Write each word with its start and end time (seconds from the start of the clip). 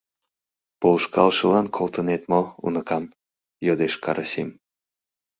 —Полышкалышылан 0.79 1.67
колтеныт 1.75 2.23
мо, 2.31 2.41
уныкам?— 2.65 3.03
йодеш 3.65 3.93
Карасим. 4.03 4.49